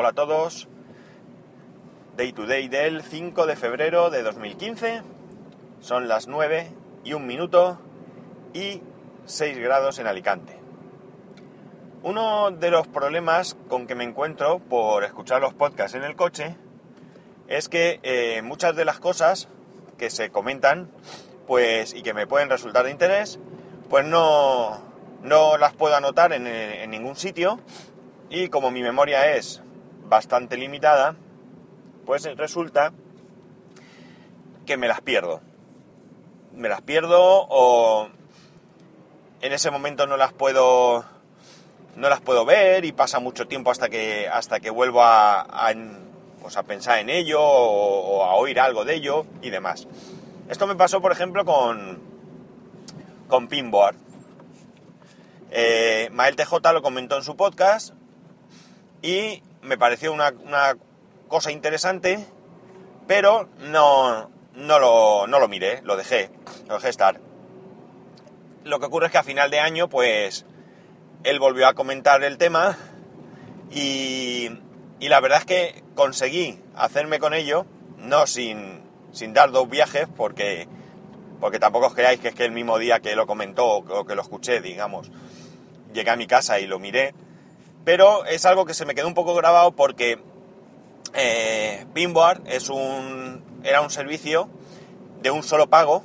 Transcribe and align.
Hola 0.00 0.10
a 0.10 0.12
todos. 0.12 0.68
Day 2.16 2.32
to 2.32 2.46
day 2.46 2.68
del 2.68 3.02
5 3.02 3.46
de 3.46 3.56
febrero 3.56 4.10
de 4.10 4.22
2015. 4.22 5.02
Son 5.80 6.06
las 6.06 6.28
9 6.28 6.70
y 7.02 7.14
un 7.14 7.26
minuto 7.26 7.80
y 8.54 8.80
6 9.26 9.58
grados 9.58 9.98
en 9.98 10.06
Alicante. 10.06 10.56
Uno 12.04 12.52
de 12.52 12.70
los 12.70 12.86
problemas 12.86 13.56
con 13.66 13.88
que 13.88 13.96
me 13.96 14.04
encuentro 14.04 14.60
por 14.60 15.02
escuchar 15.02 15.40
los 15.40 15.52
podcasts 15.52 15.96
en 15.96 16.04
el 16.04 16.14
coche 16.14 16.54
es 17.48 17.68
que 17.68 17.98
eh, 18.04 18.40
muchas 18.42 18.76
de 18.76 18.84
las 18.84 19.00
cosas 19.00 19.48
que 19.96 20.10
se 20.10 20.30
comentan 20.30 20.92
pues 21.48 21.92
y 21.92 22.02
que 22.02 22.14
me 22.14 22.28
pueden 22.28 22.50
resultar 22.50 22.84
de 22.84 22.92
interés 22.92 23.40
pues 23.90 24.06
no, 24.06 24.80
no 25.24 25.58
las 25.58 25.72
puedo 25.74 25.96
anotar 25.96 26.32
en, 26.32 26.46
en 26.46 26.88
ningún 26.88 27.16
sitio 27.16 27.58
y 28.30 28.48
como 28.48 28.70
mi 28.70 28.82
memoria 28.82 29.34
es 29.34 29.60
bastante 30.08 30.56
limitada, 30.56 31.14
pues 32.06 32.24
resulta 32.36 32.92
que 34.66 34.76
me 34.76 34.88
las 34.88 35.00
pierdo. 35.00 35.40
Me 36.54 36.68
las 36.68 36.82
pierdo 36.82 37.46
o 37.48 38.08
en 39.40 39.52
ese 39.52 39.70
momento 39.70 40.06
no 40.06 40.16
las 40.16 40.32
puedo 40.32 41.04
no 41.96 42.08
las 42.08 42.20
puedo 42.20 42.44
ver 42.44 42.84
y 42.84 42.92
pasa 42.92 43.18
mucho 43.18 43.46
tiempo 43.46 43.70
hasta 43.70 43.88
que 43.88 44.28
hasta 44.28 44.60
que 44.60 44.70
vuelvo 44.70 45.02
a, 45.02 45.46
pues 46.40 46.56
pensar 46.66 46.98
en 46.98 47.10
ello 47.10 47.40
o, 47.40 48.18
o, 48.18 48.24
a 48.24 48.34
oír 48.34 48.60
algo 48.60 48.84
de 48.84 48.94
ello 48.94 49.26
y 49.42 49.50
demás. 49.50 49.86
Esto 50.48 50.66
me 50.66 50.76
pasó, 50.76 51.00
por 51.00 51.12
ejemplo, 51.12 51.44
con 51.44 52.00
con 53.28 53.48
Pinboard. 53.48 53.96
Eh, 55.50 56.08
Mael 56.12 56.36
TJ 56.36 56.72
lo 56.72 56.82
comentó 56.82 57.16
en 57.16 57.22
su 57.22 57.36
podcast 57.36 57.94
y 59.02 59.42
me 59.68 59.78
pareció 59.78 60.12
una, 60.12 60.32
una 60.44 60.76
cosa 61.28 61.52
interesante, 61.52 62.26
pero 63.06 63.48
no, 63.60 64.30
no, 64.54 64.78
lo, 64.78 65.26
no 65.28 65.38
lo 65.38 65.48
miré, 65.48 65.82
lo 65.82 65.96
dejé, 65.96 66.30
lo 66.66 66.74
dejé 66.74 66.88
estar. 66.88 67.20
Lo 68.64 68.80
que 68.80 68.86
ocurre 68.86 69.06
es 69.06 69.12
que 69.12 69.18
a 69.18 69.22
final 69.22 69.50
de 69.50 69.60
año, 69.60 69.88
pues, 69.88 70.46
él 71.22 71.38
volvió 71.38 71.68
a 71.68 71.74
comentar 71.74 72.24
el 72.24 72.38
tema 72.38 72.76
y, 73.70 74.50
y 74.98 75.08
la 75.08 75.20
verdad 75.20 75.38
es 75.38 75.44
que 75.44 75.84
conseguí 75.94 76.58
hacerme 76.74 77.18
con 77.18 77.34
ello, 77.34 77.66
no 77.98 78.26
sin, 78.26 78.82
sin 79.12 79.34
dar 79.34 79.50
dos 79.52 79.68
viajes, 79.68 80.08
porque, 80.16 80.66
porque 81.40 81.58
tampoco 81.58 81.86
os 81.86 81.94
creáis 81.94 82.20
que 82.20 82.28
es 82.28 82.34
que 82.34 82.44
el 82.44 82.52
mismo 82.52 82.78
día 82.78 83.00
que 83.00 83.14
lo 83.16 83.26
comentó 83.26 83.66
o 83.66 84.06
que 84.06 84.14
lo 84.14 84.22
escuché, 84.22 84.60
digamos, 84.60 85.10
llegué 85.92 86.10
a 86.10 86.16
mi 86.16 86.26
casa 86.26 86.58
y 86.58 86.66
lo 86.66 86.78
miré, 86.78 87.14
pero 87.84 88.24
es 88.24 88.44
algo 88.44 88.64
que 88.66 88.74
se 88.74 88.84
me 88.84 88.94
quedó 88.94 89.08
un 89.08 89.14
poco 89.14 89.34
grabado 89.34 89.72
porque 89.72 90.18
eh, 91.14 91.86
era 93.62 93.80
un 93.80 93.90
servicio 93.90 94.48
de 95.22 95.30
un 95.30 95.42
solo 95.42 95.68
pago 95.68 96.02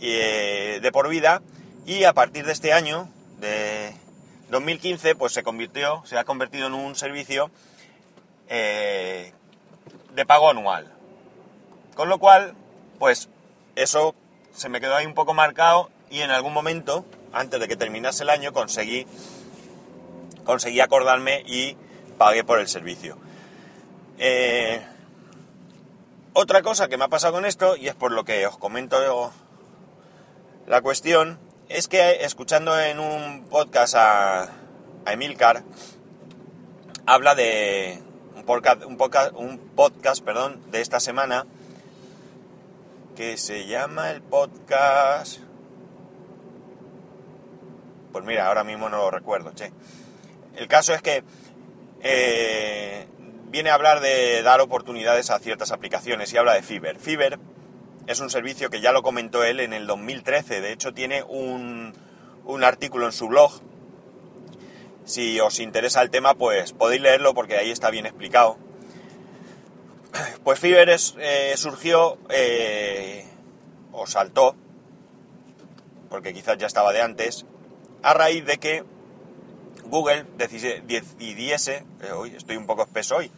eh, 0.00 0.78
de 0.82 0.92
por 0.92 1.08
vida 1.08 1.42
y 1.86 2.04
a 2.04 2.12
partir 2.12 2.44
de 2.44 2.52
este 2.52 2.72
año, 2.72 3.08
de 3.38 3.94
2015, 4.50 5.14
pues 5.14 5.32
se 5.32 5.42
convirtió, 5.42 6.02
se 6.04 6.18
ha 6.18 6.24
convertido 6.24 6.66
en 6.66 6.74
un 6.74 6.96
servicio 6.96 7.50
eh, 8.48 9.32
de 10.14 10.26
pago 10.26 10.50
anual. 10.50 10.92
Con 11.94 12.08
lo 12.08 12.18
cual, 12.18 12.54
pues 12.98 13.28
eso 13.76 14.14
se 14.52 14.68
me 14.68 14.80
quedó 14.80 14.96
ahí 14.96 15.06
un 15.06 15.14
poco 15.14 15.32
marcado 15.32 15.90
y 16.10 16.20
en 16.20 16.30
algún 16.30 16.52
momento, 16.52 17.04
antes 17.32 17.60
de 17.60 17.68
que 17.68 17.76
terminase 17.76 18.24
el 18.24 18.30
año, 18.30 18.52
conseguí 18.52 19.06
conseguí 20.46 20.80
acordarme 20.80 21.42
y 21.44 21.76
pagué 22.16 22.44
por 22.44 22.58
el 22.58 22.68
servicio. 22.68 23.18
Eh, 24.18 24.80
otra 26.32 26.62
cosa 26.62 26.88
que 26.88 26.96
me 26.96 27.04
ha 27.04 27.08
pasado 27.08 27.34
con 27.34 27.44
esto, 27.44 27.76
y 27.76 27.88
es 27.88 27.94
por 27.94 28.12
lo 28.12 28.24
que 28.24 28.46
os 28.46 28.56
comento 28.56 29.32
la 30.66 30.80
cuestión, 30.80 31.38
es 31.68 31.88
que 31.88 32.24
escuchando 32.24 32.78
en 32.80 33.00
un 33.00 33.46
podcast 33.48 33.94
a, 33.96 34.50
Emilcar, 35.06 35.62
habla 37.06 37.34
de 37.36 38.02
un 38.34 38.44
podcast, 38.44 38.84
un 38.84 38.96
podcast, 38.96 39.32
un 39.34 39.58
podcast 39.58 40.24
perdón, 40.24 40.60
de 40.72 40.80
esta 40.80 40.98
semana 40.98 41.46
que 43.14 43.36
se 43.36 43.66
llama 43.66 44.10
el 44.10 44.20
podcast... 44.20 45.38
Pues 48.12 48.24
mira, 48.24 48.48
ahora 48.48 48.64
mismo 48.64 48.88
no 48.88 48.96
lo 48.96 49.10
recuerdo, 49.10 49.52
che. 49.54 49.70
El 50.56 50.68
caso 50.68 50.94
es 50.94 51.02
que 51.02 51.22
eh, 52.00 53.06
viene 53.48 53.70
a 53.70 53.74
hablar 53.74 54.00
de 54.00 54.42
dar 54.42 54.60
oportunidades 54.60 55.30
a 55.30 55.38
ciertas 55.38 55.70
aplicaciones 55.70 56.32
y 56.32 56.38
habla 56.38 56.54
de 56.54 56.62
Fiverr. 56.62 56.98
Fiverr 56.98 57.38
es 58.06 58.20
un 58.20 58.30
servicio 58.30 58.70
que 58.70 58.80
ya 58.80 58.92
lo 58.92 59.02
comentó 59.02 59.44
él 59.44 59.60
en 59.60 59.74
el 59.74 59.86
2013, 59.86 60.62
de 60.62 60.72
hecho 60.72 60.94
tiene 60.94 61.22
un, 61.24 61.94
artículo 62.62 63.04
en 63.06 63.12
su 63.12 63.28
blog. 63.28 63.60
Si 65.04 65.38
os 65.40 65.60
interesa 65.60 66.00
el 66.00 66.10
tema, 66.10 66.34
pues 66.34 66.72
podéis 66.72 67.02
leerlo 67.02 67.34
porque 67.34 67.56
ahí 67.56 67.70
está 67.70 67.90
bien 67.90 68.06
explicado. 68.06 68.56
Pues 70.42 70.58
Fiverr 70.58 70.88
es, 70.88 71.14
eh, 71.18 71.52
surgió 71.56 72.16
eh, 72.30 73.26
o 73.92 74.06
saltó, 74.06 74.56
porque 76.08 76.32
quizás 76.32 76.56
ya 76.56 76.66
estaba 76.66 76.94
de 76.94 77.02
antes, 77.02 77.44
a 78.02 78.14
raíz 78.14 78.46
de 78.46 78.56
que 78.56 78.84
Google 79.88 80.24
decidiese, 80.36 81.84
eh, 82.02 82.12
hoy 82.12 82.34
estoy 82.36 82.56
un 82.56 82.66
poco 82.66 82.82
espeso 82.82 83.16
hoy, 83.16 83.30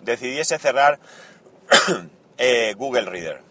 decidiese 0.00 0.58
cerrar 0.58 0.98
eh, 2.38 2.74
Google 2.76 3.06
Reader. 3.06 3.42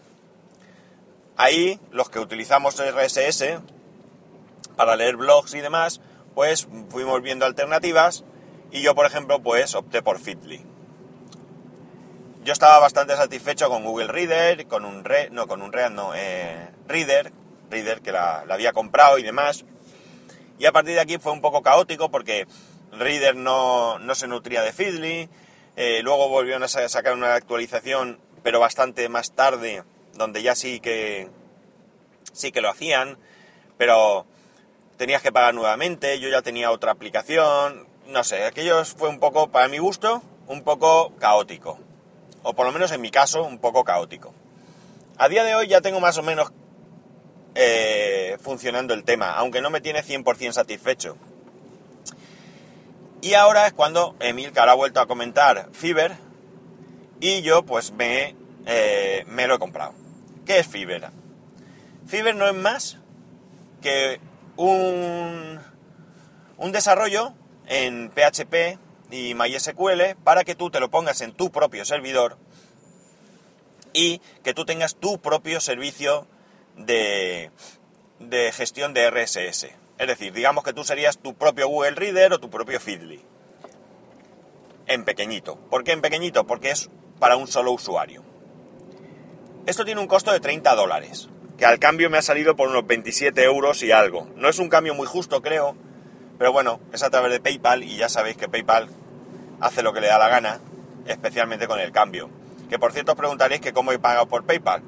Ahí 1.37 1.79
los 1.91 2.09
que 2.09 2.19
utilizamos 2.19 2.75
RSS 2.77 3.59
para 4.75 4.95
leer 4.95 5.15
blogs 5.15 5.53
y 5.53 5.61
demás, 5.61 6.01
pues 6.35 6.67
fuimos 6.89 7.21
viendo 7.21 7.45
alternativas 7.45 8.23
y 8.71 8.81
yo, 8.81 8.93
por 8.95 9.05
ejemplo, 9.05 9.41
pues 9.41 9.73
opté 9.75 10.01
por 10.01 10.19
Fitly. 10.19 10.65
Yo 12.43 12.53
estaba 12.53 12.79
bastante 12.79 13.15
satisfecho 13.15 13.69
con 13.69 13.83
Google 13.83 14.07
Reader, 14.07 14.67
con 14.67 14.85
un 14.85 15.03
re, 15.03 15.29
no, 15.31 15.47
con 15.47 15.61
un 15.61 15.71
Reader, 15.71 15.91
no, 15.91 16.13
eh, 16.15 16.69
Reader, 16.87 17.31
Reader 17.69 18.01
que 18.01 18.11
la 18.11 18.43
había 18.49 18.73
comprado 18.73 19.17
y 19.17 19.23
demás. 19.23 19.65
Y 20.59 20.65
a 20.65 20.71
partir 20.73 20.93
de 20.93 20.99
aquí 20.99 21.17
fue 21.17 21.31
un 21.31 21.41
poco 21.41 21.63
caótico 21.63 22.11
porque 22.11 22.45
Reader 22.91 23.35
no, 23.35 23.97
no 23.97 24.13
se 24.13 24.27
nutría 24.27 24.61
de 24.61 24.73
Feedly. 24.73 25.29
Eh, 25.77 26.01
luego 26.03 26.27
volvieron 26.27 26.63
a 26.63 26.67
sacar 26.67 27.13
una 27.13 27.33
actualización, 27.33 28.19
pero 28.43 28.59
bastante 28.59 29.07
más 29.07 29.31
tarde, 29.31 29.83
donde 30.13 30.43
ya 30.43 30.55
sí 30.55 30.81
que 30.81 31.29
sí 32.33 32.51
que 32.51 32.61
lo 32.61 32.69
hacían, 32.69 33.17
pero 33.77 34.25
tenías 34.97 35.21
que 35.21 35.31
pagar 35.31 35.53
nuevamente. 35.53 36.19
Yo 36.19 36.29
ya 36.29 36.41
tenía 36.41 36.71
otra 36.71 36.91
aplicación. 36.91 37.87
No 38.07 38.23
sé, 38.25 38.43
aquello 38.43 38.83
fue 38.83 39.07
un 39.07 39.19
poco, 39.19 39.49
para 39.49 39.69
mi 39.69 39.77
gusto, 39.77 40.21
un 40.47 40.63
poco 40.63 41.15
caótico. 41.19 41.79
O 42.43 42.53
por 42.53 42.65
lo 42.65 42.73
menos 42.73 42.91
en 42.91 42.99
mi 42.99 43.11
caso, 43.11 43.43
un 43.43 43.59
poco 43.59 43.85
caótico. 43.85 44.33
A 45.17 45.29
día 45.29 45.45
de 45.45 45.55
hoy 45.55 45.67
ya 45.67 45.79
tengo 45.79 46.01
más 46.01 46.17
o 46.17 46.23
menos 46.23 46.51
eh, 47.61 48.37
funcionando 48.39 48.93
el 48.93 49.03
tema, 49.03 49.33
aunque 49.33 49.59
no 49.59 49.69
me 49.69 49.81
tiene 49.81 50.01
100% 50.01 50.53
satisfecho. 50.53 51.17
Y 53.21 53.33
ahora 53.33 53.67
es 53.67 53.73
cuando 53.73 54.15
Emilcar 54.21 54.69
ha 54.69 54.75
vuelto 54.75 55.01
a 55.01 55.07
comentar 55.07 55.67
Fiverr 55.73 56.15
y 57.19 57.41
yo 57.41 57.63
pues 57.63 57.91
me, 57.91 58.33
eh, 58.65 59.25
me 59.27 59.45
lo 59.45 59.55
he 59.55 59.59
comprado. 59.59 59.93
¿Qué 60.45 60.59
es 60.59 60.67
Fiverr? 60.67 61.11
Fiverr 62.07 62.33
no 62.33 62.47
es 62.47 62.55
más 62.55 62.97
que 63.81 64.21
un 64.55 65.59
desarrollo 66.71 67.33
en 67.67 68.09
PHP 68.09 68.79
y 69.11 69.33
MySQL 69.33 70.15
para 70.23 70.45
que 70.45 70.55
tú 70.55 70.69
te 70.69 70.79
lo 70.79 70.89
pongas 70.89 71.19
en 71.19 71.33
tu 71.33 71.51
propio 71.51 71.83
servidor 71.83 72.37
y 73.91 74.21
que 74.43 74.53
tú 74.53 74.63
tengas 74.63 74.95
tu 74.95 75.19
propio 75.19 75.59
servicio 75.59 76.25
de, 76.85 77.51
gestión 78.53 78.93
de 78.93 79.09
RSS. 79.09 79.67
Es 79.97 80.07
decir, 80.07 80.33
digamos 80.33 80.63
que 80.63 80.73
tú 80.73 80.83
serías 80.83 81.17
tu 81.17 81.35
propio 81.35 81.67
Google 81.67 81.91
Reader 81.91 82.33
o 82.33 82.39
tu 82.39 82.49
propio 82.49 82.79
Feedly. 82.79 83.23
En 84.87 85.03
pequeñito. 85.05 85.57
¿Por 85.69 85.83
qué 85.83 85.91
en 85.91 86.01
pequeñito? 86.01 86.47
Porque 86.47 86.71
es 86.71 86.89
para 87.19 87.35
un 87.35 87.47
solo 87.47 87.71
usuario. 87.71 88.23
Esto 89.65 89.85
tiene 89.85 90.01
un 90.01 90.07
costo 90.07 90.31
de 90.31 90.39
30 90.39 90.73
dólares, 90.73 91.29
que 91.57 91.65
al 91.65 91.79
cambio 91.79 92.09
me 92.09 92.17
ha 92.17 92.21
salido 92.21 92.55
por 92.55 92.69
unos 92.69 92.87
27 92.87 93.43
euros 93.43 93.83
y 93.83 93.91
algo. 93.91 94.27
No 94.35 94.49
es 94.49 94.57
un 94.57 94.69
cambio 94.69 94.95
muy 94.95 95.05
justo, 95.05 95.41
creo, 95.41 95.75
pero 96.39 96.53
bueno, 96.53 96.79
es 96.93 97.03
a 97.03 97.09
través 97.09 97.31
de 97.31 97.41
PayPal 97.41 97.83
y 97.83 97.97
ya 97.97 98.09
sabéis 98.09 98.37
que 98.37 98.47
PayPal 98.47 98.89
hace 99.59 99.83
lo 99.83 99.93
que 99.93 100.01
le 100.01 100.07
da 100.07 100.17
la 100.17 100.29
gana, 100.29 100.59
especialmente 101.05 101.67
con 101.67 101.79
el 101.79 101.91
cambio. 101.91 102.29
Que 102.69 102.79
por 102.79 102.93
cierto 102.93 103.11
os 103.11 103.17
preguntaréis 103.17 103.61
que 103.61 103.73
cómo 103.73 103.91
he 103.91 103.99
pagado 103.99 104.27
por 104.27 104.45
PayPal. 104.45 104.81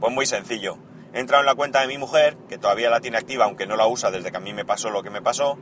Pues 0.00 0.12
muy 0.12 0.26
sencillo. 0.26 0.78
He 1.12 1.20
entrado 1.20 1.42
en 1.42 1.46
la 1.46 1.54
cuenta 1.54 1.80
de 1.80 1.86
mi 1.86 1.98
mujer, 1.98 2.36
que 2.48 2.58
todavía 2.58 2.90
la 2.90 3.00
tiene 3.00 3.16
activa, 3.16 3.46
aunque 3.46 3.66
no 3.66 3.76
la 3.76 3.86
usa 3.86 4.10
desde 4.10 4.30
que 4.30 4.36
a 4.36 4.40
mí 4.40 4.52
me 4.52 4.64
pasó 4.64 4.90
lo 4.90 5.02
que 5.02 5.10
me 5.10 5.22
pasó. 5.22 5.56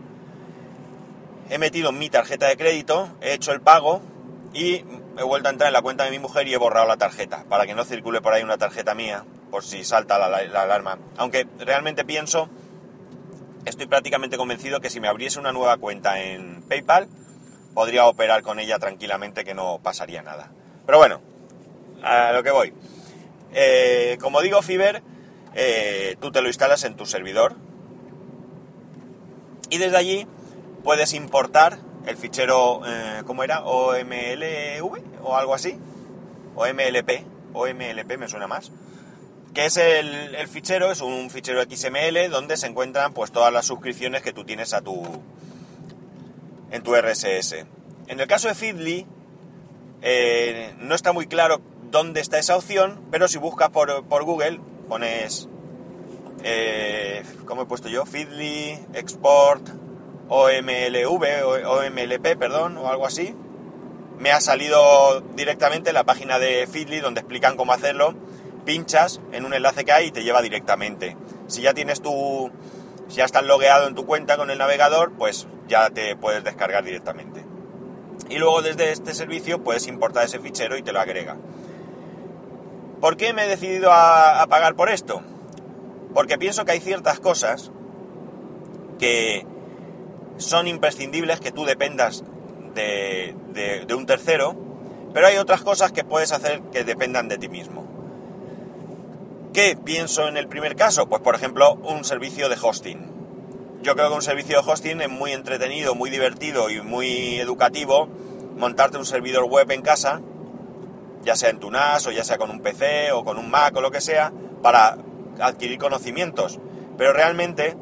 he 1.50 1.58
metido 1.58 1.92
mi 1.92 2.10
tarjeta 2.10 2.46
de 2.46 2.56
crédito, 2.56 3.08
he 3.20 3.34
hecho 3.34 3.52
el 3.52 3.60
pago 3.60 4.00
y 4.52 4.84
he 5.18 5.22
vuelto 5.22 5.48
a 5.48 5.52
entrar 5.52 5.68
en 5.68 5.74
la 5.74 5.82
cuenta 5.82 6.04
de 6.04 6.10
mi 6.10 6.18
mujer 6.18 6.48
y 6.48 6.54
he 6.54 6.56
borrado 6.56 6.86
la 6.86 6.96
tarjeta, 6.96 7.44
para 7.48 7.66
que 7.66 7.74
no 7.74 7.84
circule 7.84 8.20
por 8.20 8.32
ahí 8.32 8.42
una 8.42 8.58
tarjeta 8.58 8.94
mía, 8.94 9.24
por 9.50 9.62
si 9.64 9.84
salta 9.84 10.18
la, 10.18 10.28
la 10.28 10.62
alarma. 10.62 10.98
Aunque 11.16 11.46
realmente 11.58 12.04
pienso, 12.04 12.48
estoy 13.64 13.86
prácticamente 13.86 14.36
convencido 14.36 14.80
que 14.80 14.90
si 14.90 15.00
me 15.00 15.08
abriese 15.08 15.38
una 15.38 15.52
nueva 15.52 15.76
cuenta 15.76 16.20
en 16.20 16.62
PayPal, 16.62 17.08
podría 17.74 18.06
operar 18.06 18.42
con 18.42 18.58
ella 18.58 18.78
tranquilamente, 18.78 19.44
que 19.44 19.54
no 19.54 19.80
pasaría 19.82 20.22
nada. 20.22 20.50
Pero 20.86 20.98
bueno, 20.98 21.20
a 22.02 22.32
lo 22.32 22.42
que 22.42 22.50
voy. 22.50 22.72
Eh, 23.54 24.18
como 24.20 24.42
digo, 24.42 24.60
Fiverr, 24.62 25.02
eh, 25.54 26.16
tú 26.20 26.30
te 26.32 26.42
lo 26.42 26.48
instalas 26.48 26.84
en 26.84 26.96
tu 26.96 27.06
servidor 27.06 27.54
y 29.70 29.78
desde 29.78 29.96
allí 29.96 30.26
puedes 30.82 31.14
importar 31.14 31.78
el 32.06 32.16
fichero, 32.16 32.82
eh, 32.86 33.22
¿cómo 33.26 33.44
era? 33.44 33.64
OMLV 33.64 35.22
o 35.22 35.36
algo 35.36 35.54
así. 35.54 35.78
OMLP, 36.56 37.24
OMLP 37.54 38.18
me 38.18 38.28
suena 38.28 38.46
más. 38.46 38.70
Que 39.54 39.66
es 39.66 39.76
el, 39.76 40.34
el, 40.34 40.48
fichero, 40.48 40.90
es 40.90 41.00
un 41.00 41.30
fichero 41.30 41.62
XML 41.62 42.28
donde 42.30 42.56
se 42.56 42.66
encuentran 42.66 43.14
pues 43.14 43.30
todas 43.30 43.52
las 43.52 43.66
suscripciones 43.66 44.22
que 44.22 44.32
tú 44.32 44.44
tienes 44.44 44.74
a 44.74 44.80
tu 44.80 45.02
en 46.70 46.82
tu 46.82 46.94
RSS. 46.94 47.64
En 48.08 48.20
el 48.20 48.26
caso 48.26 48.48
de 48.48 48.54
Feedly, 48.54 49.06
eh, 50.02 50.74
no 50.78 50.94
está 50.94 51.12
muy 51.12 51.26
claro 51.26 51.60
dónde 51.94 52.20
está 52.20 52.40
esa 52.40 52.56
opción, 52.56 53.00
pero 53.12 53.28
si 53.28 53.38
buscas 53.38 53.70
por, 53.70 54.04
por 54.06 54.24
Google, 54.24 54.58
pones, 54.88 55.48
eh, 56.42 57.22
¿cómo 57.46 57.62
he 57.62 57.66
puesto 57.66 57.88
yo? 57.88 58.04
Feedly, 58.04 58.80
Export, 58.94 59.68
OMLV, 60.28 61.24
OMLP, 61.64 62.36
perdón, 62.36 62.78
o 62.78 62.88
algo 62.88 63.06
así. 63.06 63.36
Me 64.18 64.32
ha 64.32 64.40
salido 64.40 65.20
directamente 65.36 65.92
la 65.92 66.02
página 66.02 66.40
de 66.40 66.66
Feedly 66.66 66.98
donde 66.98 67.20
explican 67.20 67.56
cómo 67.56 67.72
hacerlo. 67.72 68.16
Pinchas 68.64 69.20
en 69.30 69.44
un 69.44 69.54
enlace 69.54 69.84
que 69.84 69.92
hay 69.92 70.06
y 70.08 70.10
te 70.10 70.24
lleva 70.24 70.42
directamente. 70.42 71.16
Si 71.46 71.62
ya 71.62 71.74
tienes 71.74 72.02
tu, 72.02 72.50
si 73.06 73.18
ya 73.18 73.24
estás 73.24 73.44
logueado 73.44 73.86
en 73.86 73.94
tu 73.94 74.04
cuenta 74.04 74.36
con 74.36 74.50
el 74.50 74.58
navegador, 74.58 75.12
pues 75.12 75.46
ya 75.68 75.90
te 75.90 76.16
puedes 76.16 76.42
descargar 76.42 76.82
directamente. 76.82 77.44
Y 78.28 78.38
luego 78.38 78.62
desde 78.62 78.90
este 78.90 79.14
servicio 79.14 79.62
puedes 79.62 79.86
importar 79.86 80.24
ese 80.24 80.40
fichero 80.40 80.76
y 80.76 80.82
te 80.82 80.92
lo 80.92 80.98
agrega. 80.98 81.36
¿Por 83.00 83.16
qué 83.16 83.32
me 83.32 83.44
he 83.44 83.48
decidido 83.48 83.90
a, 83.92 84.46
pagar 84.48 84.74
por 84.74 84.88
esto? 84.88 85.22
Porque 86.14 86.38
pienso 86.38 86.64
que 86.64 86.72
hay 86.72 86.80
ciertas 86.80 87.20
cosas 87.20 87.70
que 88.98 89.46
son 90.36 90.66
imprescindibles 90.66 91.40
que 91.40 91.50
tú 91.50 91.64
dependas 91.64 92.24
de, 92.74 93.34
de, 93.52 93.94
un 93.94 94.06
tercero, 94.06 94.56
pero 95.12 95.26
hay 95.26 95.36
otras 95.36 95.62
cosas 95.62 95.92
que 95.92 96.04
puedes 96.04 96.32
hacer 96.32 96.62
que 96.72 96.84
dependan 96.84 97.28
de 97.28 97.38
ti 97.38 97.48
mismo. 97.48 97.84
¿Qué 99.52 99.76
pienso 99.76 100.26
en 100.26 100.36
el 100.36 100.48
primer 100.48 100.74
caso? 100.74 101.08
Pues 101.08 101.22
por 101.22 101.34
ejemplo 101.34 101.74
un 101.74 102.04
servicio 102.04 102.48
de 102.48 102.56
hosting. 102.60 103.14
Yo 103.82 103.94
creo 103.94 104.08
que 104.08 104.16
un 104.16 104.22
servicio 104.22 104.60
de 104.60 104.70
hosting 104.70 105.00
es 105.02 105.10
muy 105.10 105.32
entretenido, 105.32 105.94
muy 105.94 106.10
divertido 106.10 106.70
y 106.70 106.80
muy 106.80 107.38
educativo 107.38 108.08
montarte 108.56 108.98
un 108.98 109.06
servidor 109.06 109.44
web 109.44 109.70
en 109.70 109.82
casa, 109.82 110.22
ya 111.24 111.36
sea 111.36 111.50
en 111.50 111.58
tu 111.58 111.70
NAS 111.70 112.06
o 112.06 112.10
ya 112.10 112.24
sea 112.24 112.38
con 112.38 112.50
un 112.50 112.60
PC 112.60 113.12
o 113.12 113.24
con 113.24 113.38
un 113.38 113.50
Mac 113.50 113.76
o 113.76 113.80
lo 113.80 113.90
que 113.90 114.00
sea, 114.00 114.32
para 114.62 114.96
adquirir 115.40 115.78
conocimientos. 115.78 116.58
Pero 116.96 117.12
realmente 117.12 117.76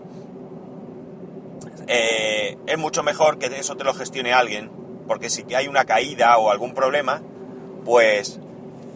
eh, 1.87 2.56
es 2.67 2.79
mucho 2.79 3.03
mejor 3.03 3.39
que 3.39 3.47
eso 3.47 3.77
te 3.77 3.85
lo 3.85 3.94
gestione 3.94 4.33
alguien, 4.33 4.71
porque 5.06 5.31
si 5.31 5.44
hay 5.55 5.69
una 5.69 5.85
caída 5.85 6.37
o 6.39 6.50
algún 6.50 6.75
problema, 6.75 7.23
pues 7.85 8.41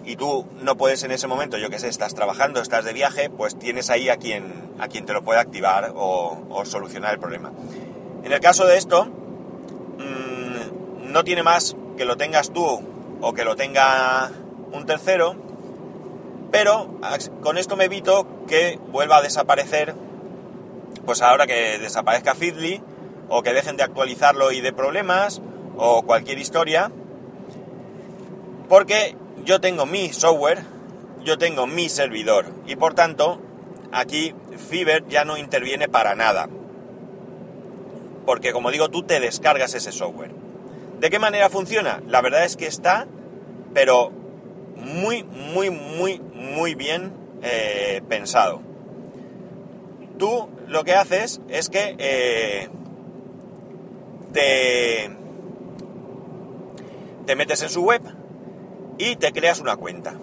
y 0.06 0.14
tú 0.14 0.46
no 0.62 0.76
puedes 0.76 1.02
en 1.02 1.10
ese 1.10 1.26
momento, 1.26 1.58
yo 1.58 1.69
que 1.69 1.81
sé, 1.81 1.88
estás 1.88 2.14
trabajando, 2.14 2.62
estás 2.62 2.84
de 2.84 2.93
viaje, 2.93 3.28
pues 3.28 3.58
tienes 3.58 3.90
ahí 3.90 4.08
a 4.08 4.16
quien, 4.16 4.70
a 4.78 4.87
quien 4.87 5.04
te 5.04 5.12
lo 5.12 5.22
puede 5.22 5.40
activar 5.40 5.93
o, 5.96 6.62
solucionar 6.64 7.12
el 7.12 7.19
problema. 7.19 7.50
En 8.22 8.32
el 8.32 8.40
caso 8.40 8.66
de 8.66 8.78
esto, 8.78 9.04
mmm, 9.04 11.12
no 11.12 11.25
tiene 11.25 11.43
más 11.43 11.76
que 11.96 12.04
lo 12.04 12.16
tengas 12.16 12.52
tú 12.52 12.82
o 13.20 13.32
que 13.32 13.44
lo 13.44 13.56
tenga 13.56 14.30
un 14.72 14.86
tercero, 14.86 15.36
pero 16.50 16.98
con 17.42 17.58
esto 17.58 17.76
me 17.76 17.84
evito 17.84 18.26
que 18.46 18.78
vuelva 18.90 19.18
a 19.18 19.22
desaparecer, 19.22 19.94
pues 21.04 21.22
ahora 21.22 21.46
que 21.46 21.78
desaparezca 21.78 22.34
Feedly, 22.34 22.82
o 23.28 23.42
que 23.42 23.52
dejen 23.52 23.76
de 23.76 23.82
actualizarlo 23.82 24.52
y 24.52 24.60
de 24.60 24.72
problemas, 24.72 25.42
o 25.76 26.02
cualquier 26.02 26.38
historia, 26.38 26.90
porque 28.68 29.16
yo 29.44 29.60
tengo 29.60 29.86
mi 29.86 30.12
software, 30.12 30.64
yo 31.22 31.38
tengo 31.38 31.66
mi 31.66 31.88
servidor 31.88 32.46
y 32.66 32.76
por 32.76 32.94
tanto 32.94 33.40
aquí 33.92 34.34
Fiverr 34.69 35.06
ya 35.08 35.24
no 35.24 35.36
interviene 35.36 35.88
para 35.88 36.14
nada. 36.14 36.48
Porque 38.24 38.52
como 38.52 38.70
digo, 38.70 38.88
tú 38.88 39.04
te 39.04 39.20
descargas 39.20 39.74
ese 39.74 39.92
software. 39.92 40.45
¿De 41.00 41.10
qué 41.10 41.19
manera 41.19 41.50
funciona? 41.50 42.02
La 42.06 42.22
verdad 42.22 42.44
es 42.44 42.56
que 42.56 42.66
está, 42.66 43.06
pero 43.75 44.10
muy, 44.76 45.25
muy, 45.25 45.70
muy, 45.70 46.20
muy 46.20 46.75
bien 46.75 47.12
eh, 47.43 48.02
pensado. 48.08 48.62
Tú 50.19 50.48
lo 50.66 50.84
que 50.84 50.94
haces 50.94 51.40
es 51.48 51.69
que 51.69 51.94
eh, 51.98 52.69
te, 54.32 55.10
te 57.26 57.37
metes 57.37 57.62
en 57.62 57.69
su 57.69 57.82
web, 57.82 58.02
y 58.98 59.16
te 59.16 59.32
creas 59.32 59.60
una 59.60 59.76
cuenta. 59.76 60.14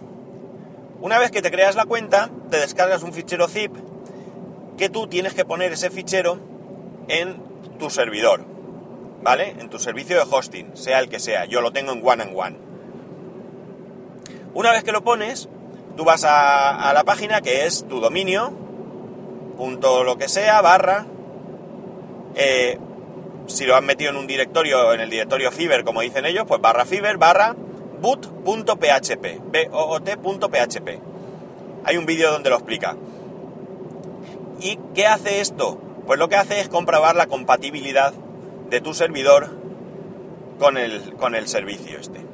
Una 1.02 1.20
vez 1.20 1.31
que 1.31 1.42
te 1.42 1.52
creas 1.52 1.75
la 1.75 1.86
cuenta, 1.86 2.30
te 2.50 2.58
descargas 2.58 3.04
un 3.04 3.14
fichero 3.14 3.48
zip 3.48 3.75
que 4.78 4.90
tú 4.90 5.08
tienes 5.08 5.34
que 5.34 5.46
poner 5.46 5.74
ese 5.74 5.90
fichero 5.90 6.40
en 7.08 7.42
tu 7.78 7.90
servidor, 7.90 8.46
¿vale? 9.24 9.56
En 9.60 9.70
tu 9.70 9.80
servicio 9.80 10.18
de 10.18 10.25
hosting, 10.30 10.75
sea 10.75 11.00
el 11.00 11.10
que 11.10 11.20
sea. 11.20 11.46
Yo 11.46 11.62
lo 11.62 11.72
tengo 11.72 11.94
en 11.94 12.06
one 12.06 12.24
and 12.24 12.34
one. 12.36 12.58
Una 14.54 14.72
vez 14.72 14.84
que 14.84 14.92
lo 14.92 15.04
pones, 15.04 15.50
tú 15.98 16.04
vas 16.04 16.24
a, 16.25 16.92
la 16.94 17.04
página 17.04 17.42
que 17.42 17.66
es 17.66 17.88
tu 17.88 18.00
dominio, 18.00 18.54
punto 19.58 20.04
lo 20.04 20.18
que 20.18 20.28
sea, 20.28 20.62
barra. 20.62 21.08
Eh, 22.36 22.78
si 23.48 23.66
lo 23.66 23.75
han 23.75 23.86
metido 23.86 24.12
en 24.12 24.18
un 24.18 24.28
directorio, 24.28 24.94
en 24.94 25.02
el 25.02 25.10
directorio 25.10 25.52
Fiverr, 25.52 25.84
como 25.84 26.02
dicen 26.02 26.25
ellos, 26.25 26.46
pues 26.48 26.62
barra 26.62 26.86
Fiverr, 26.86 27.18
barra 27.18 27.56
boot.php, 28.01 29.39
boot.php. 30.22 30.89
Hay 31.86 31.98
un 31.98 32.06
vídeo 32.06 32.32
donde 32.32 32.50
lo 32.50 32.58
explica. 32.58 32.96
¿Y 34.60 34.77
qué 34.94 35.08
hace 35.08 35.42
esto? 35.42 35.80
Pues 36.06 36.20
lo 36.20 36.30
que 36.30 36.36
hace 36.36 36.60
es 36.60 36.70
comprobar 36.70 37.15
la 37.15 37.27
compatibilidad 37.27 38.13
de 38.74 38.82
tu 38.82 38.96
servidor 38.96 39.51
con 40.58 40.80
el, 40.80 41.13
con 41.13 41.36
el 41.36 41.48
servicio 41.48 42.00
este. 42.00 42.25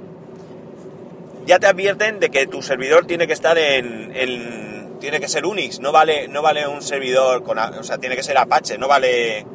Ya 1.46 1.60
te 1.60 1.67
advierten 1.67 2.22
de 2.22 2.29
que 2.29 2.48
tu 2.48 2.62
servidor 2.62 3.05
tiene 3.05 3.27
que 3.27 3.34
estar 3.34 3.58
en, 3.58 4.96
tiene 5.01 5.19
que 5.19 5.27
ser 5.27 5.46
Unix, 5.46 5.81
no 5.81 5.91
vale, 5.91 6.29
no 6.29 6.41
vale 6.41 6.65
un 6.65 6.81
servidor 6.81 7.43
con, 7.43 7.60
o 7.60 7.84
sea, 7.84 7.98
tiene 7.98 8.15
que 8.15 8.24
ser 8.24 8.38
Apache, 8.38 8.77
no 8.77 8.88
vale, 8.88 9.46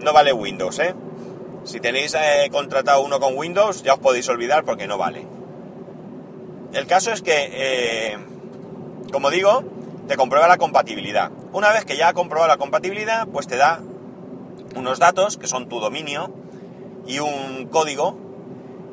no 0.00 0.12
vale 0.12 0.32
Windows, 0.32 0.80
¿eh? 0.80 0.96
Si 1.62 1.78
tenéis 1.78 2.14
eh, 2.14 2.48
contratado 2.50 3.02
uno 3.02 3.20
con 3.20 3.38
Windows, 3.38 3.84
ya 3.84 3.94
os 3.94 4.00
podéis 4.00 4.28
olvidar 4.28 4.64
porque 4.64 4.88
no 4.88 4.98
vale. 4.98 5.24
El 6.72 6.88
caso 6.88 7.12
es 7.12 7.22
que, 7.22 7.50
eh, 7.52 8.18
como 9.12 9.30
digo, 9.30 9.62
te 10.08 10.16
comprueba 10.16 10.48
la 10.48 10.58
compatibilidad. 10.58 11.30
Una 11.52 11.70
vez 11.70 11.84
que 11.84 11.96
ya 11.96 12.08
ha 12.08 12.14
comprobado 12.14 12.48
la 12.48 12.56
compatibilidad, 12.56 13.28
pues 13.28 13.46
te 13.46 13.56
da 13.56 13.80
unos 14.74 14.98
datos 14.98 15.36
que 15.36 15.46
son 15.46 15.68
tu 15.68 15.80
dominio 15.80 16.32
y 17.06 17.18
un 17.18 17.66
código. 17.70 18.16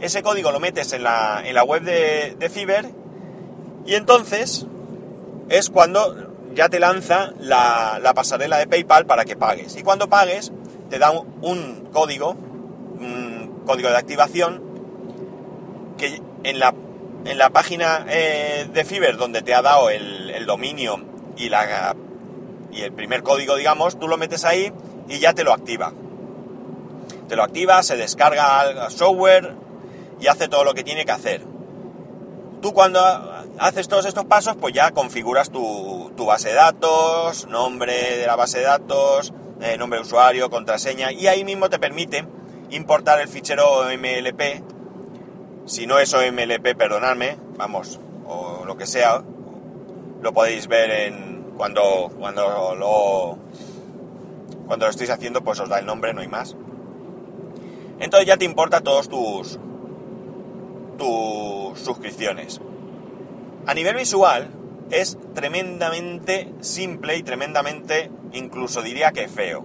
Ese 0.02 0.24
código 0.24 0.52
lo 0.52 0.60
metes 0.60 0.94
en 0.94 1.04
la, 1.04 1.64
web 1.66 1.84
de, 1.84 2.36
de 2.38 2.94
y 3.86 3.96
entonces 3.96 4.66
es 5.50 5.70
cuando 5.70 6.30
ya 6.54 6.70
te 6.70 6.80
lanza 6.80 7.32
la, 7.40 8.00
pasarela 8.16 8.58
de 8.58 8.68
PayPal 8.68 9.06
para 9.06 9.26
que 9.26 9.36
pagues. 9.36 9.76
Y 9.76 9.84
cuando 9.84 10.10
pagues, 10.10 10.52
te 10.90 11.00
da 11.00 11.12
un 11.12 11.90
código, 11.92 12.32
un 12.32 13.64
código 13.66 13.90
de 13.90 13.98
activación, 13.98 14.64
que 15.98 16.22
en 16.44 16.60
la 16.60 16.74
en 17.26 17.38
la 17.38 17.50
página 17.50 18.06
eh, 18.08 18.68
de 18.72 18.86
Fiverr 18.86 19.18
donde 19.18 19.42
te 19.42 19.54
ha 19.54 19.62
dado 19.62 19.90
el, 19.90 20.46
dominio 20.46 21.00
y, 21.38 21.50
la, 21.50 21.96
y 22.72 22.82
el 22.82 22.94
primer 22.94 23.24
código, 23.24 23.56
digamos, 23.56 24.00
tú 24.00 24.08
lo 24.08 24.18
metes 24.18 24.46
ahí 24.46 24.72
y 25.10 25.20
ya 25.20 25.34
te 25.34 25.44
lo 25.44 25.52
activa. 25.52 25.92
Te 27.28 27.36
lo 27.36 27.44
activa, 27.44 27.84
se 27.84 27.98
descarga 27.98 28.70
el 28.70 28.92
software 28.92 29.56
y 30.22 30.28
hace 30.28 30.48
todo 30.48 30.64
lo 30.64 30.74
que 30.74 30.84
tiene 30.84 31.06
que 31.06 31.12
hacer. 31.12 31.44
Tú 32.62 32.74
cuando 32.74 33.00
haces 33.58 33.88
todos 33.88 34.06
estos 34.06 34.26
pasos, 34.26 34.56
pues 34.60 34.74
ya 34.74 34.92
configuras 34.92 35.50
tu, 35.50 36.14
base 36.26 36.50
de 36.50 36.56
datos, 36.56 37.48
nombre 37.48 38.18
de 38.18 38.28
la 38.28 38.36
base 38.36 38.60
de 38.60 38.66
datos, 38.66 39.34
eh, 39.62 39.78
nombre 39.78 40.00
de 40.00 40.06
usuario, 40.06 40.50
contraseña, 40.50 41.12
y 41.12 41.28
ahí 41.28 41.44
mismo 41.44 41.70
te 41.70 41.80
permite 41.80 42.26
importar 42.70 43.20
el 43.20 43.28
fichero 43.28 43.66
OMLP. 43.80 44.64
Si 45.66 45.88
no 45.88 46.00
es 46.00 46.14
OMLP, 46.14 46.76
perdonadme, 46.76 47.38
vamos, 47.58 48.00
o 48.28 48.64
lo 48.66 48.78
que 48.78 48.86
sea, 48.86 49.24
lo 50.22 50.34
podéis 50.34 50.68
ver 50.68 50.92
en 50.92 51.54
cuando, 51.58 52.12
cuando 52.18 52.76
lo 52.76 53.38
cuando 54.70 54.86
lo 54.86 54.92
estéis 54.92 55.10
haciendo, 55.10 55.44
pues 55.44 55.60
os 55.60 55.68
da 55.68 55.80
el 55.80 55.88
nombre, 55.88 56.14
no 56.14 56.22
hay 56.22 56.28
más. 56.28 56.56
Entonces 58.00 58.28
ya 58.28 58.38
te 58.38 58.46
importa 58.46 58.82
todos 58.82 59.10
tus 59.10 59.58
tus 61.00 61.80
suscripciones. 61.80 62.62
A 63.66 63.74
nivel 63.74 63.96
visual 63.96 64.52
es 64.92 65.18
tremendamente 65.34 66.54
simple 66.62 67.18
y 67.18 67.24
tremendamente, 67.24 68.12
incluso 68.32 68.84
diría 68.84 69.12
que 69.12 69.28
feo. 69.28 69.64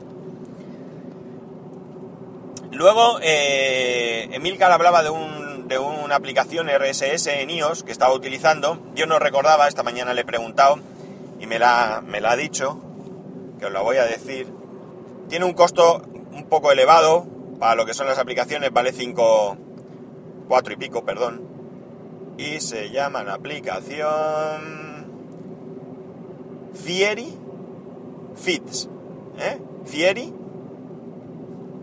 Luego, 2.72 3.18
eh, 3.20 4.30
Emilcar 4.32 4.72
hablaba 4.72 5.02
de, 5.02 5.10
un, 5.10 5.68
de 5.68 5.78
una 5.78 6.14
aplicación 6.14 6.68
RSS 6.70 7.26
en 7.26 7.50
iOS 7.50 7.82
que 7.82 7.92
estaba 7.92 8.14
utilizando. 8.14 8.78
Yo 8.94 9.04
no 9.04 9.18
recordaba, 9.18 9.68
esta 9.68 9.82
mañana 9.82 10.14
le 10.14 10.22
he 10.22 10.24
preguntado 10.24 10.78
y 11.40 11.46
me 11.46 11.58
la, 11.58 12.02
me 12.06 12.22
la 12.22 12.30
ha 12.30 12.36
dicho, 12.36 12.80
que 13.60 13.66
os 13.66 13.72
la 13.72 13.82
voy 13.82 13.98
a 13.98 14.04
decir. 14.04 14.63
Tiene 15.28 15.44
un 15.44 15.54
costo 15.54 16.02
un 16.32 16.44
poco 16.48 16.72
elevado 16.72 17.26
para 17.58 17.74
lo 17.74 17.86
que 17.86 17.94
son 17.94 18.06
las 18.06 18.18
aplicaciones, 18.18 18.72
vale 18.72 18.92
5, 18.92 19.56
4 20.48 20.72
y 20.72 20.76
pico, 20.76 21.04
perdón. 21.04 21.42
Y 22.36 22.60
se 22.60 22.90
llama 22.90 23.22
la 23.22 23.34
aplicación 23.34 25.06
Fieri 26.74 27.38
Fits. 28.34 28.88
¿eh? 29.38 29.58
Fieri 29.84 30.34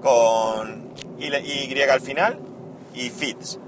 con 0.02 0.94
Y 1.18 1.34
al 1.82 2.02
final 2.02 2.40
y 2.94 3.10
Fits. 3.10 3.60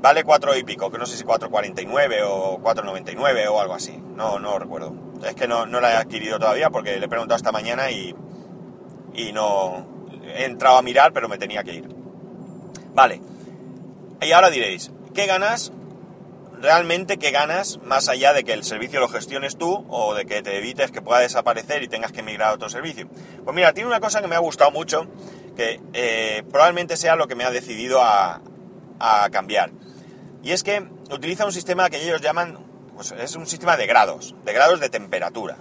Vale 0.00 0.24
4 0.24 0.56
y 0.56 0.64
pico, 0.64 0.90
que 0.90 0.98
no 0.98 1.06
sé 1.06 1.16
si 1.16 1.24
4.49 1.24 2.22
o 2.24 2.58
4.99 2.60 3.48
o 3.48 3.60
algo 3.60 3.74
así. 3.74 3.96
No, 4.14 4.38
no 4.38 4.58
recuerdo. 4.58 4.92
Es 5.24 5.34
que 5.34 5.48
no, 5.48 5.66
no 5.66 5.80
la 5.80 5.92
he 5.92 5.96
adquirido 5.96 6.38
todavía 6.38 6.70
porque 6.70 6.98
le 6.98 7.06
he 7.06 7.08
preguntado 7.08 7.36
esta 7.36 7.50
mañana 7.50 7.90
y, 7.90 8.14
y 9.18 9.32
no 9.32 9.86
he 10.22 10.44
entrado 10.44 10.78
a 10.78 10.82
mirar, 10.82 11.12
pero 11.12 11.28
me 11.28 11.38
tenía 11.38 11.64
que 11.64 11.74
ir. 11.74 11.88
Vale. 12.94 13.20
Y 14.20 14.32
ahora 14.32 14.50
diréis, 14.50 14.92
¿qué 15.14 15.26
ganas? 15.26 15.72
Realmente, 16.60 17.18
¿qué 17.18 17.30
ganas 17.30 17.78
más 17.84 18.08
allá 18.08 18.32
de 18.32 18.42
que 18.42 18.52
el 18.52 18.64
servicio 18.64 19.00
lo 19.00 19.08
gestiones 19.08 19.56
tú 19.56 19.84
o 19.88 20.14
de 20.14 20.26
que 20.26 20.42
te 20.42 20.56
evites 20.58 20.90
que 20.90 21.02
pueda 21.02 21.20
desaparecer 21.20 21.82
y 21.82 21.88
tengas 21.88 22.12
que 22.12 22.22
migrar 22.22 22.50
a 22.50 22.54
otro 22.54 22.68
servicio? 22.68 23.08
Pues 23.44 23.54
mira, 23.54 23.72
tiene 23.72 23.88
una 23.88 24.00
cosa 24.00 24.20
que 24.20 24.28
me 24.28 24.34
ha 24.34 24.40
gustado 24.40 24.70
mucho, 24.70 25.06
que 25.56 25.80
eh, 25.92 26.42
probablemente 26.50 26.96
sea 26.96 27.16
lo 27.16 27.28
que 27.28 27.34
me 27.34 27.44
ha 27.44 27.50
decidido 27.50 28.02
a, 28.02 28.40
a 28.98 29.28
cambiar. 29.30 29.70
Y 30.42 30.52
es 30.52 30.62
que 30.62 30.84
utiliza 31.10 31.44
un 31.44 31.52
sistema 31.52 31.90
que 31.90 32.02
ellos 32.02 32.20
llaman, 32.20 32.58
pues 32.94 33.12
es 33.12 33.36
un 33.36 33.46
sistema 33.46 33.76
de 33.76 33.86
grados, 33.86 34.34
de 34.44 34.52
grados 34.52 34.80
de 34.80 34.88
temperatura. 34.88 35.58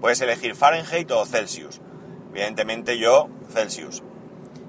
Puedes 0.00 0.20
elegir 0.22 0.54
Fahrenheit 0.54 1.10
o 1.10 1.26
Celsius. 1.26 1.80
Evidentemente 2.32 2.98
yo, 2.98 3.28
Celsius. 3.52 4.02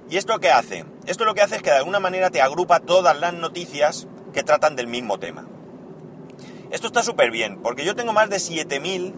¿Y 0.10 0.18
esto 0.18 0.40
qué 0.40 0.52
hace? 0.52 0.86
Esto 1.06 1.26
lo 1.26 1.34
que 1.34 1.42
hace 1.42 1.56
es 1.56 1.62
que 1.62 1.70
de 1.70 1.78
alguna 1.78 2.00
manera 2.00 2.30
te 2.30 2.42
agrupa 2.42 2.80
todas 2.80 3.18
las 3.20 3.34
noticias 3.34 4.08
que 4.34 4.44
tratan 4.44 4.76
del 4.76 4.88
mismo 4.88 5.20
tema. 5.20 5.48
Esto 6.72 6.88
está 6.88 7.04
súper 7.04 7.32
bien, 7.32 7.62
porque 7.62 7.86
yo 7.86 7.96
tengo 7.96 8.14
más 8.14 8.30
de 8.30 8.40
7000 8.40 9.14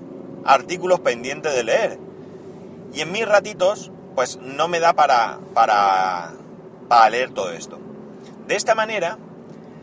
artículos 0.46 1.00
pendientes 1.00 1.54
de 1.54 1.64
leer. 1.64 2.00
Y 2.94 3.02
en 3.02 3.12
mis 3.12 3.28
ratitos, 3.28 3.92
pues 4.16 4.38
no 4.38 4.68
me 4.68 4.80
da 4.80 4.94
para, 4.94 5.40
para, 5.54 6.34
para 6.88 7.10
leer 7.10 7.32
todo 7.32 7.52
esto. 7.52 7.80
De 8.48 8.56
esta 8.56 8.76
manera, 8.76 9.18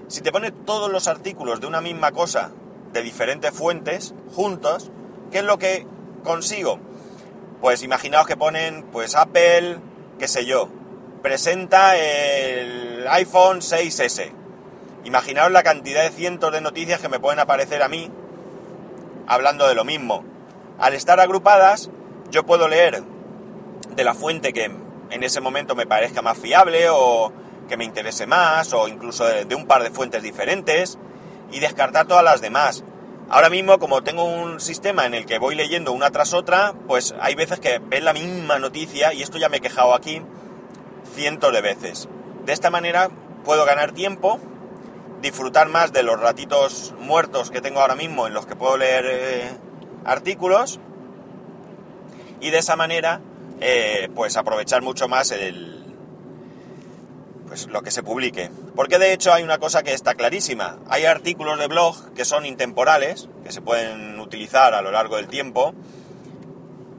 si 0.09 0.21
te 0.21 0.33
pone 0.33 0.53
todos 0.53 0.91
los 0.91 1.09
artículos 1.09 1.61
de 1.61 1.67
una 1.67 1.81
misma 1.81 2.13
cosa, 2.13 2.53
de 2.93 3.03
diferentes 3.03 3.53
fuentes, 3.53 4.15
juntos, 4.35 4.91
¿qué 5.31 5.39
es 5.39 5.45
lo 5.45 5.59
que 5.59 5.87
consigo? 6.25 6.79
Pues 7.61 7.83
imaginaos 7.83 8.27
que 8.27 8.37
ponen, 8.37 8.85
pues 8.85 9.15
Apple, 9.15 9.79
qué 10.19 10.29
sé 10.29 10.47
yo, 10.47 10.69
presenta 11.23 11.97
el 11.97 13.07
iPhone 13.09 13.61
6S. 13.61 14.33
Imaginaos 15.05 15.53
la 15.53 15.63
cantidad 15.63 16.03
de 16.03 16.11
cientos 16.11 16.53
de 16.53 16.61
noticias 16.61 17.01
que 17.01 17.09
me 17.09 17.21
pueden 17.21 17.39
aparecer 17.39 17.83
a 17.83 17.89
mí 17.89 18.11
hablando 19.27 19.69
de 19.69 19.75
lo 19.75 19.85
mismo. 19.85 20.25
Al 20.79 20.95
estar 20.95 21.21
agrupadas, 21.21 21.91
yo 22.31 22.47
puedo 22.47 22.67
leer 22.67 23.03
de 23.95 24.05
la 24.05 24.15
fuente 24.15 24.53
que 24.53 24.65
en 25.11 25.23
ese 25.23 25.41
momento 25.41 25.75
me 25.75 25.87
parezca 25.87 26.23
más 26.23 26.39
fiable 26.39 26.89
o 26.91 27.33
que 27.69 27.77
me 27.77 27.85
interese 27.85 28.27
más 28.27 28.73
o 28.73 28.89
incluso 28.89 29.25
de, 29.25 29.55
un 29.55 29.67
par 29.67 29.83
de 29.83 29.91
fuentes 29.91 30.23
diferentes 30.23 30.99
y 31.53 31.61
descartar 31.61 32.07
todas 32.07 32.25
las 32.25 32.41
demás. 32.41 32.85
Ahora 33.33 33.49
mismo, 33.49 33.79
como 33.79 34.03
tengo 34.03 34.25
un 34.25 34.59
sistema 34.59 35.07
en 35.07 35.15
el 35.15 35.25
que 35.25 35.39
voy 35.39 35.55
leyendo 35.55 35.93
una 35.93 36.11
tras 36.11 36.35
otra, 36.35 36.75
pues 36.89 37.15
hay 37.21 37.37
veces 37.37 37.61
que 37.61 37.79
ven 37.79 38.05
la 38.05 38.13
misma 38.13 38.59
noticia, 38.59 39.15
y 39.15 39.23
esto 39.23 39.39
ya 39.39 39.49
me 39.49 39.59
he 39.59 39.61
quejado 39.61 39.95
aquí 39.95 40.21
cientos 41.15 41.53
de 41.53 41.61
veces. 41.61 42.09
De 42.45 42.53
esta 42.53 42.71
manera 42.71 43.09
puedo 43.45 43.65
ganar 43.65 43.93
tiempo, 43.93 44.41
disfrutar 45.23 45.69
más 45.69 45.93
de 45.93 46.03
los 46.03 46.19
ratitos 46.19 46.93
muertos 46.99 47.53
que 47.53 47.61
tengo 47.61 47.81
ahora 47.81 47.95
mismo 47.95 48.27
en 48.27 48.35
los 48.35 48.47
que 48.47 48.57
puedo 48.57 48.77
leer 48.77 49.05
eh, 49.09 49.51
artículos, 50.05 50.81
y 52.41 52.51
de 52.51 52.59
esa 52.59 52.75
manera, 52.75 53.21
eh, 53.61 54.09
pues 54.13 54.37
aprovechar 54.37 54.83
mucho 54.83 55.07
más 55.07 55.31
el, 55.31 55.80
pues 57.51 57.67
lo 57.67 57.83
que 57.83 57.91
se 57.91 58.05
publique. 58.05 58.49
Porque 58.77 59.01
de 59.01 59.13
hecho 59.13 59.33
hay 59.33 59.43
una 59.43 59.59
cosa 59.59 59.83
que 59.83 59.93
está 59.93 60.15
clarísima. 60.15 60.79
Hay 60.89 61.05
artículos 61.05 61.59
de 61.59 61.67
blog 61.67 62.15
que 62.15 62.25
son 62.25 62.47
intemporales, 62.47 63.29
que 63.43 63.51
se 63.51 63.61
pueden 63.61 64.21
utilizar 64.21 64.73
a 64.73 64.83
lo 64.83 64.93
largo 64.93 65.17
del 65.17 65.27
tiempo, 65.27 65.75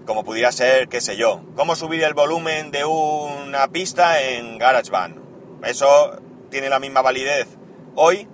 como 0.05 0.25
pudiera 0.25 0.51
ser, 0.51 0.89
qué 0.89 1.00
sé 1.00 1.15
yo, 1.15 1.41
cómo 1.55 1.77
subir 1.77 2.03
el 2.03 2.13
volumen 2.13 2.70
de 2.70 2.84
una 2.84 3.70
pista 3.70 4.22
en 4.22 4.58
GarageBand. 4.58 5.22
Eso 5.63 6.20
tiene 6.50 6.67
la 6.67 6.81
misma 6.81 7.01
validez 7.01 7.48
hoy 7.96 8.27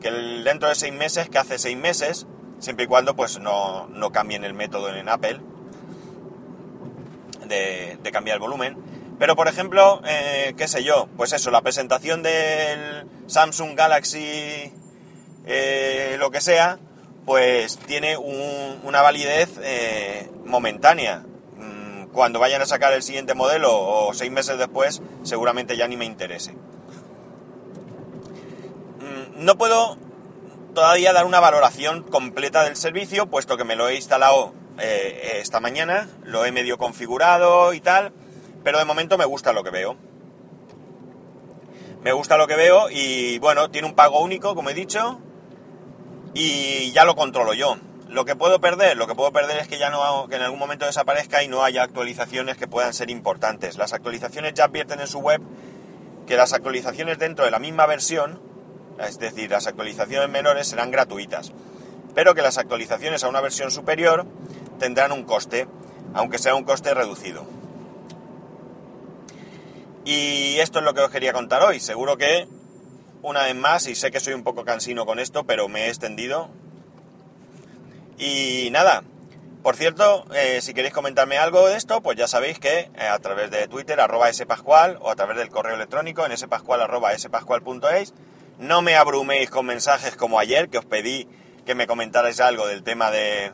que 0.00 0.10
dentro 0.10 0.66
de 0.66 0.74
seis 0.74 0.94
meses 0.94 1.28
que 1.28 1.36
hace 1.36 1.58
seis 1.58 1.76
meses, 1.76 2.26
siempre 2.58 2.86
y 2.86 2.88
cuando 2.88 3.14
pues 3.14 3.38
no, 3.38 3.86
no 3.88 4.12
cambien 4.12 4.44
el 4.44 4.54
método 4.54 4.94
en 4.94 5.10
Apple 5.10 5.40
de, 7.46 7.98
de 8.02 8.12
cambiar 8.12 8.36
el 8.36 8.40
volumen. 8.40 8.89
Pero 9.20 9.36
por 9.36 9.46
ejemplo, 9.48 10.00
eh, 10.06 10.54
qué 10.56 10.66
sé 10.66 10.82
yo, 10.82 11.06
pues 11.18 11.34
eso, 11.34 11.50
la 11.50 11.60
presentación 11.60 12.22
del 12.22 13.06
Samsung 13.26 13.76
Galaxy, 13.76 14.72
eh, 15.44 16.16
lo 16.18 16.30
que 16.30 16.40
sea, 16.40 16.78
pues 17.26 17.76
tiene 17.80 18.16
una 18.16 19.02
validez 19.02 19.50
eh, 19.62 20.30
momentánea. 20.46 21.22
Mm, 21.58 22.06
cuando 22.12 22.40
vayan 22.40 22.62
a 22.62 22.66
sacar 22.66 22.94
el 22.94 23.02
siguiente 23.02 23.34
modelo 23.34 23.78
o 23.78 24.14
seis 24.14 24.32
meses 24.32 24.56
después, 24.56 25.02
seguramente 25.22 25.76
ya 25.76 25.86
ni 25.86 25.98
me 25.98 26.06
interese. 26.06 26.52
Mm, 29.02 29.44
no 29.44 29.58
puedo 29.58 29.98
todavía 30.74 31.12
dar 31.12 31.26
una 31.26 31.40
valoración 31.40 32.04
completa 32.04 32.64
del 32.64 32.74
servicio, 32.74 33.26
puesto 33.26 33.58
que 33.58 33.64
me 33.64 33.76
lo 33.76 33.86
he 33.86 33.96
instalado 33.96 34.54
esta 34.78 35.60
mañana, 35.60 36.08
lo 36.24 36.46
he 36.46 36.52
medio 36.52 36.78
configurado 36.78 37.74
y 37.74 37.82
tal 37.82 38.14
pero 38.62 38.78
de 38.78 38.84
momento 38.84 39.18
me 39.18 39.24
gusta 39.24 39.52
lo 39.52 39.64
que 39.64 39.70
veo. 39.70 39.96
Me 42.02 42.12
gusta 42.12 42.36
lo 42.36 42.46
que 42.46 42.56
veo 42.56 42.88
y 42.90 43.38
bueno, 43.38 43.70
tiene 43.70 43.86
un 43.86 43.94
pago 43.94 44.20
único, 44.20 44.54
como 44.54 44.70
he 44.70 44.74
dicho, 44.74 45.20
y 46.34 46.92
ya 46.92 47.04
lo 47.04 47.14
controlo 47.14 47.52
yo. 47.52 47.76
Lo 48.08 48.24
que 48.24 48.34
puedo 48.34 48.60
perder, 48.60 48.96
lo 48.96 49.06
que 49.06 49.14
puedo 49.14 49.32
perder 49.32 49.58
es 49.58 49.68
que 49.68 49.78
ya 49.78 49.90
no 49.90 50.26
que 50.28 50.36
en 50.36 50.42
algún 50.42 50.58
momento 50.58 50.86
desaparezca 50.86 51.42
y 51.42 51.48
no 51.48 51.62
haya 51.62 51.82
actualizaciones 51.82 52.56
que 52.56 52.66
puedan 52.66 52.94
ser 52.94 53.10
importantes. 53.10 53.78
Las 53.78 53.92
actualizaciones 53.92 54.54
ya 54.54 54.64
advierten 54.64 55.00
en 55.00 55.06
su 55.06 55.20
web 55.20 55.40
que 56.26 56.36
las 56.36 56.52
actualizaciones 56.52 57.18
dentro 57.18 57.44
de 57.44 57.50
la 57.50 57.58
misma 57.58 57.86
versión, 57.86 58.40
es 58.98 59.18
decir, 59.18 59.50
las 59.50 59.66
actualizaciones 59.66 60.28
menores 60.28 60.68
serán 60.68 60.90
gratuitas, 60.90 61.52
pero 62.14 62.34
que 62.34 62.42
las 62.42 62.58
actualizaciones 62.58 63.22
a 63.22 63.28
una 63.28 63.40
versión 63.40 63.70
superior 63.70 64.26
tendrán 64.78 65.12
un 65.12 65.24
coste, 65.24 65.68
aunque 66.14 66.38
sea 66.38 66.54
un 66.54 66.64
coste 66.64 66.94
reducido. 66.94 67.59
Y 70.04 70.58
esto 70.58 70.78
es 70.78 70.84
lo 70.84 70.94
que 70.94 71.02
os 71.02 71.10
quería 71.10 71.32
contar 71.32 71.62
hoy. 71.62 71.80
Seguro 71.80 72.16
que, 72.16 72.48
una 73.22 73.44
vez 73.44 73.54
más, 73.54 73.86
y 73.86 73.94
sé 73.94 74.10
que 74.10 74.20
soy 74.20 74.34
un 74.34 74.44
poco 74.44 74.64
cansino 74.64 75.04
con 75.06 75.18
esto, 75.18 75.44
pero 75.44 75.68
me 75.68 75.86
he 75.86 75.88
extendido. 75.88 76.48
Y 78.18 78.68
nada, 78.70 79.02
por 79.62 79.76
cierto, 79.76 80.24
eh, 80.34 80.60
si 80.62 80.72
queréis 80.72 80.94
comentarme 80.94 81.36
algo 81.36 81.68
de 81.68 81.76
esto, 81.76 82.00
pues 82.00 82.16
ya 82.16 82.26
sabéis 82.26 82.58
que 82.58 82.90
eh, 82.94 83.06
a 83.10 83.18
través 83.18 83.50
de 83.50 83.68
Twitter, 83.68 84.00
arroba 84.00 84.32
spascual, 84.32 84.98
o 85.02 85.10
a 85.10 85.16
través 85.16 85.36
del 85.36 85.50
correo 85.50 85.74
electrónico 85.74 86.24
en 86.24 86.36
spascual, 86.36 86.80
arroba 86.80 87.16
spascual.es, 87.16 88.14
no 88.58 88.80
me 88.80 88.96
abruméis 88.96 89.50
con 89.50 89.66
mensajes 89.66 90.16
como 90.16 90.38
ayer, 90.38 90.70
que 90.70 90.78
os 90.78 90.86
pedí 90.86 91.28
que 91.66 91.74
me 91.74 91.86
comentarais 91.86 92.40
algo 92.40 92.66
del 92.66 92.82
tema 92.82 93.10
de, 93.10 93.52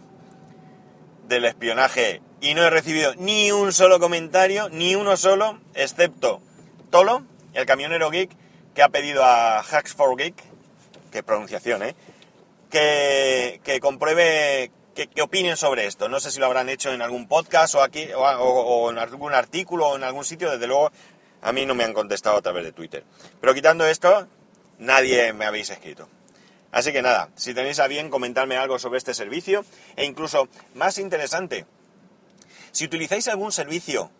del 1.29 1.45
espionaje 1.45 2.21
y 2.41 2.55
no 2.55 2.63
he 2.63 2.71
recibido 2.71 3.15
ni 3.17 3.51
un 3.53 3.73
solo 3.73 3.99
comentario, 3.99 4.69
ni 4.69 4.95
uno 4.95 5.17
solo, 5.17 5.61
excepto 5.75 6.41
Tolo, 6.91 7.25
el 7.55 7.67
camionero 7.67 8.11
geek, 8.11 8.31
que 8.75 8.83
ha 8.83 8.89
pedido 8.89 9.25
a 9.25 9.61
Hacks 9.61 9.95
for 9.95 10.17
Geek, 10.17 10.35
que 11.11 11.23
pronunciación, 11.23 11.83
¿eh? 11.83 11.95
Que, 12.71 13.61
que 13.65 13.81
compruebe, 13.81 14.71
que, 14.95 15.07
que, 15.07 15.23
opinen 15.23 15.57
sobre 15.57 15.87
esto. 15.87 16.09
No 16.09 16.21
sé 16.21 16.31
si 16.31 16.41
lo 16.41 16.47
habrán 16.47 16.69
hecho 16.69 16.93
en 16.93 17.01
algún 17.01 17.27
podcast 17.27 17.75
o 17.75 17.83
aquí, 17.83 18.13
o, 18.13 18.21
o, 18.21 18.85
o 18.85 18.91
en 18.91 18.99
algún 18.99 19.33
artículo 19.33 19.89
o 19.89 19.97
en 19.97 20.05
algún 20.05 20.25
sitio, 20.25 20.51
desde 20.51 20.67
luego 20.67 20.91
a 21.43 21.53
mí 21.53 21.65
no 21.65 21.75
me 21.75 21.85
han 21.85 21.95
contestado 21.95 22.37
a 22.37 22.43
través 22.43 22.65
de 22.65 22.73
Twitter. 22.73 23.05
Pero 23.41 23.55
quitando 23.55 23.87
esto, 23.87 24.27
nadie 24.79 25.33
me 25.33 25.47
habéis 25.47 25.71
escrito. 25.71 26.09
Así 26.77 26.93
que 26.93 27.01
nada, 27.01 27.31
si 27.37 27.55
tenéis 27.55 27.81
a 27.81 27.87
bien 27.87 28.11
comentarme 28.11 28.59
algo 28.59 28.79
sobre 28.79 28.99
este 28.99 29.15
servicio, 29.15 29.65
e 29.97 30.05
incluso 30.05 30.47
más 30.75 30.99
interesante, 30.99 31.65
si 32.71 32.85
utilizáis 32.85 33.29
algún 33.29 33.51
servicio 33.51 34.11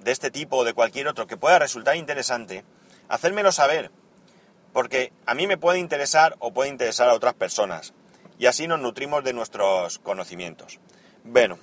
de 0.00 0.12
este 0.12 0.30
tipo 0.30 0.56
o 0.56 0.64
de 0.64 0.72
cualquier 0.72 1.08
otro 1.08 1.26
que 1.26 1.36
pueda 1.36 1.58
resultar 1.58 1.96
interesante, 1.96 2.64
hacérmelo 3.10 3.52
saber, 3.52 3.90
porque 4.72 5.12
a 5.26 5.34
mí 5.34 5.46
me 5.46 5.58
puede 5.58 5.78
interesar 5.78 6.36
o 6.38 6.54
puede 6.54 6.70
interesar 6.70 7.10
a 7.10 7.12
otras 7.12 7.34
personas, 7.34 7.92
y 8.38 8.46
así 8.46 8.66
nos 8.66 8.80
nutrimos 8.80 9.22
de 9.22 9.34
nuestros 9.34 9.98
conocimientos. 9.98 10.80
Bueno, 11.22 11.58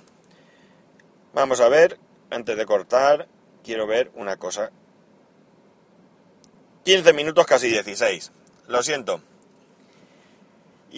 vamos 1.34 1.58
a 1.58 1.68
ver, 1.68 1.98
antes 2.30 2.56
de 2.56 2.64
cortar, 2.64 3.26
quiero 3.64 3.88
ver 3.88 4.12
una 4.14 4.36
cosa. 4.36 4.70
15 6.84 7.12
minutos, 7.12 7.44
casi 7.44 7.66
16. 7.66 8.30
Lo 8.68 8.84
siento. 8.84 9.20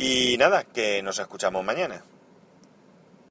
Y 0.00 0.37
nada, 0.38 0.62
que 0.62 1.02
nos 1.02 1.19
escuchamos 1.19 1.64
mañana. 1.64 2.05